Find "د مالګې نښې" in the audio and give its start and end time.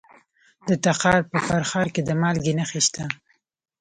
2.03-2.81